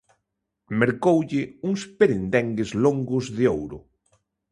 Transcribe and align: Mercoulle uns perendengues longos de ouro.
Mercoulle 0.79 1.43
uns 1.69 1.81
perendengues 1.97 2.69
longos 2.83 3.25
de 3.37 3.45
ouro. 3.57 3.77